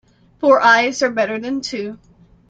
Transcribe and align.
Four 0.39 0.59
eyes 0.61 1.03
are 1.03 1.11
better 1.11 1.37
than 1.37 1.61
two. 1.61 1.99